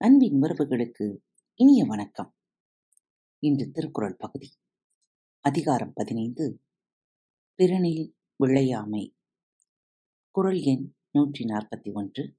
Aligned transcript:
அன்பின் 0.00 0.40
உறவுகளுக்கு 0.40 1.16
இனிய 1.54 1.84
வணக்கம். 1.84 2.34
இன்று 3.38 3.70
திருக்குறள் 3.70 4.16
பகுதி 4.18 4.50
அதிகாரம் 5.40 5.92
பதினைந்து 5.92 6.62
பிறனில் 7.54 8.16
விளையாமை. 8.44 9.16
குரல் 10.30 10.60
எண் 10.60 10.94
நூற்றி 11.10 11.44
நாற்பத்தி 11.44 11.92
ஒன்று. 11.92 12.36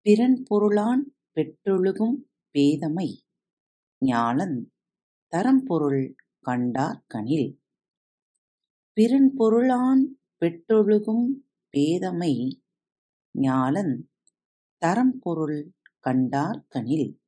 பிறன் 0.00 0.42
பொருளான் 0.50 1.16
பெற்றொழுகும் 1.32 2.30
பேதமை 2.52 3.08
ஞாலன் 4.06 4.66
தரம்பொருள் 5.28 6.14
கண்டார் 6.40 7.04
கனில். 7.06 7.62
பிறன் 8.92 9.34
பொருளான் 9.36 10.04
பெற்றொழுகும் 10.38 11.50
பேதமை 11.76 12.62
ஞாலன் 13.38 14.02
தரம் 14.78 15.18
பொருள் 15.18 15.74
கண்டார்கனில் 16.08 17.20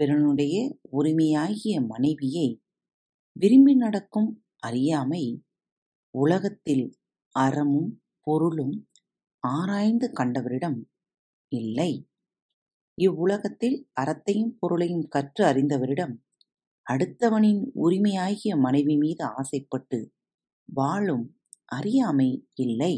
பிறனுடைய 0.00 0.56
உரிமையாகிய 0.90 1.80
மனைவியை 1.86 2.62
விரும்பி 3.32 3.74
நடக்கும் 3.74 4.44
அறியாமை 4.56 5.44
உலகத்தில் 6.10 6.98
அறமும் 7.28 8.02
பொருளும் 8.20 8.88
ஆராய்ந்து 9.38 10.12
கண்டவரிடம் 10.12 10.78
இல்லை. 11.48 12.08
இவ்வுலகத்தில் 12.94 13.88
அறத்தையும் 14.00 14.56
பொருளையும் 14.58 15.08
கற்று 15.08 15.44
அறிந்தவரிடம் 15.44 16.14
அடுத்தவனின் 16.86 17.70
உரிமையாகிய 17.74 18.56
மனைவி 18.56 18.96
மீது 18.96 19.24
ஆசைப்பட்டு 19.24 20.14
வாழும் 20.64 21.38
அறியாமை 21.64 22.48
இல்லை. 22.54 22.94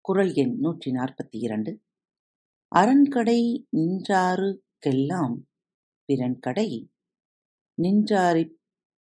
குரல் 0.00 0.32
எண் 0.34 0.54
நூற்றி 0.58 0.90
நாற்பத்தி 0.90 1.36
இரண்டு. 1.38 1.85
அரண்கடை 2.76 3.40
நின்றாருக்கெல்லாம் 3.76 5.34
பிறன்கடை 6.08 6.70
நின்றாரிற் 7.78 8.54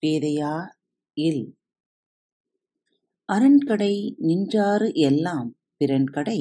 பேதையா 0.03 0.53
இல் 1.17 1.43
அரண்கடை 3.29 3.93
நின்றாறு 4.19 4.87
எல்லாம் 5.07 5.49
பிறன்கடை 5.77 6.39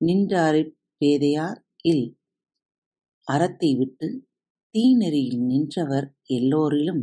நின்றாரிற் 0.00 0.72
பேதையார் 1.00 1.60
இல் 1.84 2.06
அறத்தை 3.28 3.70
விட்டு 3.74 4.08
தீநெறியில் 4.74 5.42
நின்றவர் 5.46 6.08
எல்லோரிலும் 6.30 7.02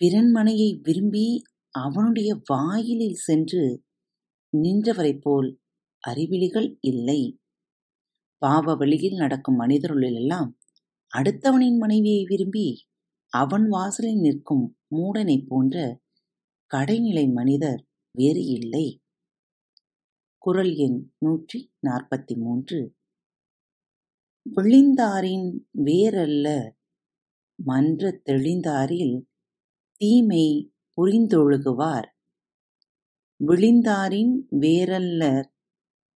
பிறன்மனையை 0.00 0.70
விரும்பி 0.82 1.26
அவனுடைய 1.74 2.30
வாயிலில் 2.44 3.20
சென்று 3.20 3.64
நின்றவரைப் 4.52 5.22
போல் 5.22 5.50
அறிவிலிகள் 6.04 6.70
இல்லை. 6.82 7.20
பாவ 8.42 8.74
வழியில் 8.74 9.16
நடக்கும் 9.16 9.58
மனிதர்களுளெல்லாம் 9.60 10.50
அடுத்தவனின் 11.12 11.78
மனைவியை 11.78 12.22
விரும்பி 12.24 12.66
அவன் 13.32 13.66
வாசலில் 13.68 14.20
நிற்கும் 14.20 14.64
மூடனைப் 14.96 15.46
போன்ற 15.48 15.76
கடைநிலை 16.70 17.26
மனிதர் 17.32 17.82
வேறு 18.14 18.42
இல்லை. 18.48 18.86
குரல் 20.42 20.74
எண் 20.76 20.98
நூற்றி 21.18 21.58
நாற்பத்தி 21.86 22.34
மூன்று 22.36 22.78
விழிந்தாரின் 24.46 25.48
வேறல்ல 25.84 26.46
மன்ற 27.58 28.20
தெளிந்தாரில் 28.24 29.16
தீமை 30.00 30.46
புரிந்தொழுகுவார் 30.98 32.08
விழிந்தாரின் 33.40 34.34
வேறல்லர் 34.60 35.48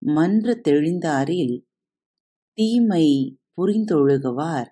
மன்ற 0.02 0.54
தெளிந்தாரில் 0.68 1.54
தீமை 2.58 3.06
புரிந்தொழுகுவார். 3.54 4.70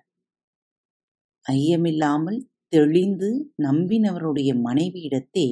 ஐயமில்லாமல் 1.45 2.39
தெளிந்து 2.67 3.29
நம்பினவருடைய 3.63 4.49
மனைவியிடத்தே 4.63 5.47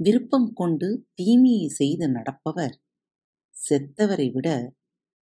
விருப்பம் 0.00 0.48
கொண்டு 0.52 0.88
தீமையை 1.14 1.68
செய்து 1.68 2.06
நடப்பவர் 2.08 2.74
செத்தவரை 3.56 4.28
விட 4.32 4.48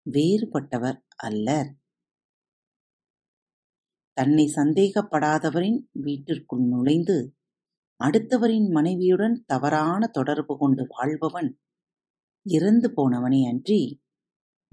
வேறுபட்டவர் 0.06 0.98
அல்லர். 1.16 1.70
தன்னை 4.16 4.46
சந்தேகப்படாதவரின் 4.56 5.80
வீட்டிற்குள் 6.00 6.64
நுழைந்து 6.64 7.18
அடுத்தவரின் 8.00 8.68
மனைவியுடன் 8.68 9.36
தவறான 9.46 10.06
தொடர்பு 10.08 10.54
கொண்டு 10.58 10.82
வாழ்பவன் 10.88 11.50
இறந்து 12.46 12.88
போனவனே 12.96 13.40
அன்றி 13.48 13.82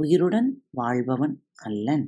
உயிருடன் 0.01 0.50
வாழ்பவன் 0.69 1.35
அல்லன். 1.53 2.06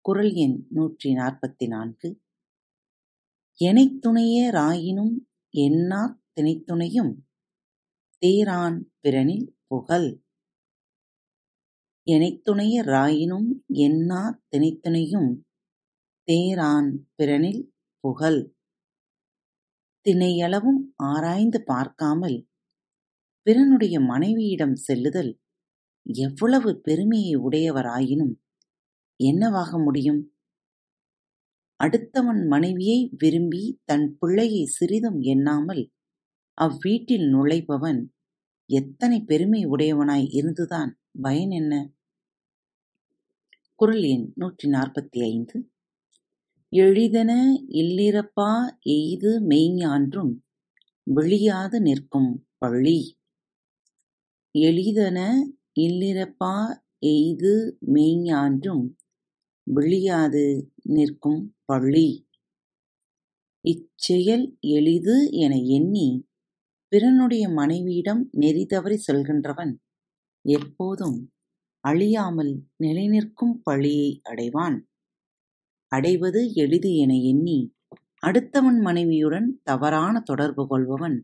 குரல் 0.00 0.32
எண் 0.32 0.66
நூற்றி 0.70 1.14
நாற்பத்தி 1.14 1.66
நான்கு 1.66 2.08
எனைத்துணைய 3.64 4.38
ராயினும் 4.58 5.14
என்னாத் 5.54 6.20
தினைத்துணையும் 6.36 7.12
தேரான் 8.22 8.78
பிறனில் 9.00 9.48
புகல். 9.66 10.08
எனைத்துணைய 12.06 12.76
ராயினும் 12.94 13.48
என்னாத் 13.86 14.40
தினைத்துணையும் 14.50 15.30
தேரான் 16.28 16.90
பிறனில் 17.16 17.62
புகல். 18.00 18.40
தினையளவும் 20.06 20.82
ஆராய்ந்து 20.96 21.64
பார்க்காமல் 21.64 22.38
பிறனுடைய 23.46 23.96
மனைவியிடம் 24.06 24.76
செல்லுதல் 24.86 25.32
எவ்வளவு 26.06 26.80
பெருமையை 26.80 27.34
உடையவராயினும் 27.36 28.34
என்னவாக 29.20 29.78
முடியும்? 29.78 30.20
அடுத்தவன் 31.80 32.46
மனைவியை 32.46 33.10
விரும்பி 33.18 33.80
தன் 33.84 34.16
பிள்ளையை 34.18 34.64
சிறிதும் 34.64 35.20
எண்ணாமல் 35.20 35.82
அவ்வீட்டில் 36.58 37.26
நுழைபவன் 37.34 38.00
எத்தனை 38.70 39.22
பெருமை 39.22 39.66
உடையவனாய் 39.66 40.26
இருந்துதான் 40.30 41.00
பயன் 41.20 41.50
என்ன? 41.50 41.92
குரல் 43.74 44.02
எண் 44.02 44.32
நூற்றி 44.34 44.70
நாற்பத்தி 44.70 45.18
ஐந்து 45.24 45.70
எளிதென 46.72 47.32
இல்லிரப்பா 47.68 48.50
எய்து 48.80 49.30
மெய்ஞான்றும் 49.48 50.32
விழியாது 51.06 51.80
நிற்கும் 51.80 52.48
பழி. 52.58 53.18
எளிதென 54.54 55.18
இல்லிரப்பா 55.78 56.54
எய்து 56.98 57.78
மெய்ஞ்ஞான்றும் 57.92 58.84
விழியாது 59.66 60.72
நிற்கும் 60.82 61.56
பழி. 61.64 62.08
இச்செயல் 63.64 64.58
எளிது 64.60 65.28
என 65.30 65.56
எண்ணி 65.56 66.26
பிறனுடைய 66.92 67.52
மனைவியிடம் 67.52 68.28
நெறி 68.32 68.66
தவறிச் 68.66 69.10
செல்கின்றவன் 69.12 69.72
எப்போதும் 70.44 71.32
அழியாமல் 71.80 72.62
நிலைநிற்கும் 72.82 73.54
பழியை 73.62 74.20
அடைவான். 74.24 74.78
அடைவது 75.92 76.52
எளிது 76.52 76.96
என 76.96 77.14
எண்ணி 77.14 77.58
அடுத்தவன் 78.26 78.80
மனைவியுடன் 78.80 79.60
தவறான 79.62 80.20
தொடர்பு 80.20 80.66
கொள்பவன் 80.66 81.18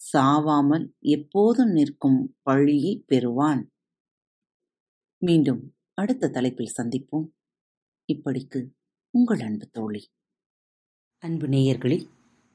சாவாமல் 0.00 0.86
எப்போதும் 0.98 1.70
நிற்கும் 1.70 2.36
பழியைப் 2.42 3.04
பெறுவான். 3.06 3.62
மீண்டும் 5.22 5.62
அடுத்த 5.94 6.28
தலைப்பில் 6.28 6.74
சந்திப்போம். 6.78 7.26
இப்படிக்கு 8.08 8.60
உங்கள் 9.14 9.40
அன்பு 9.40 9.66
தோழி. 9.70 10.02
அன்பு 11.22 11.46
நேயர்களில் 11.48 12.06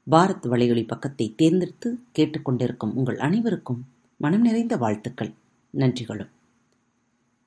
பாரத் 0.06 0.46
வலையொலி 0.46 0.84
பக்கத்தை 0.86 1.26
தேர்ந்தெடுத்து 1.34 1.88
கேட்டுக்கொண்டிருக்கும் 2.18 2.94
உங்கள் 2.94 3.18
அனைவருக்கும் 3.18 3.82
மனம் 4.20 4.40
நிறைந்த 4.40 4.76
வாழ்த்துக்கள் 4.76 5.32
நன்றிகளும் 5.74 6.32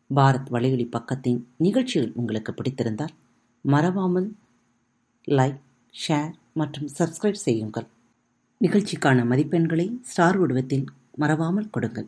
பாரத் 0.10 0.52
வலையொலி 0.52 0.88
பக்கத்தின் 0.90 1.40
நிகழ்ச்சிகள் 1.58 2.12
உங்களுக்கு 2.14 2.52
பிடித்திருந்தால் 2.52 3.16
மறவாமல் 3.66 4.30
லைக் 5.28 5.62
ஷேர் 5.94 6.34
மற்றும் 6.54 6.90
சப்ஸ்கிரைப் 7.00 7.46
செய்யுங்கள் 7.46 7.88
நிகழ்ச்சிக்கான 8.62 9.26
மதிப்பெண்களை 9.26 9.88
ஸ்டார் 10.02 10.38
உடவத்தில் 10.38 10.86
மறவாமல் 11.16 11.70
கொடுங்கள் 11.70 12.08